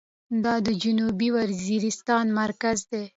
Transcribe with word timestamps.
دا 0.43 0.55
د 0.65 0.69
جنوبي 0.81 1.29
وزيرستان 1.37 2.25
مرکز 2.41 2.77
دى. 2.91 3.03